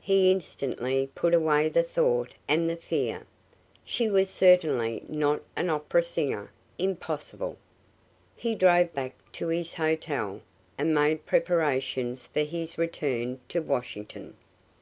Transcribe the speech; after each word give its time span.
He 0.00 0.30
instantly 0.30 1.10
put 1.14 1.34
away 1.34 1.68
the 1.68 1.82
thought 1.82 2.34
and 2.48 2.70
the 2.70 2.76
fear. 2.76 3.26
She 3.84 4.08
was 4.08 4.30
certainly 4.30 5.02
not 5.06 5.42
an 5.54 5.68
opera 5.68 6.02
singer 6.02 6.50
impossible! 6.78 7.58
He 8.34 8.54
drove 8.54 8.94
back 8.94 9.14
to 9.32 9.48
his 9.48 9.74
hotel, 9.74 10.40
and 10.78 10.94
made 10.94 11.26
preparations 11.26 12.26
for 12.26 12.40
his 12.40 12.78
return 12.78 13.38
to 13.50 13.60
Washington. 13.60 14.38